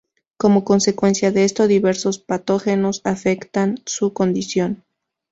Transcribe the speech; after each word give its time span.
Como 0.37 0.63
consecuencia 0.63 1.31
de 1.31 1.43
esto, 1.43 1.67
diversos 1.67 2.17
patógenos 2.17 3.01
afectan 3.03 3.77
su 3.85 4.13
condición. 4.13 4.83